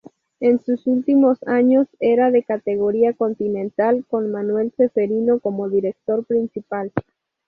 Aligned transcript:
En 0.39 0.57
sus 0.59 0.87
últimos 0.87 1.37
años 1.45 1.85
era 1.99 2.31
de 2.31 2.41
categoría 2.41 3.13
Continental, 3.13 4.03
con 4.09 4.31
Manuel 4.31 4.73
Zeferino 4.75 5.39
como 5.39 5.69
director 5.69 6.25
principal. 6.25 6.91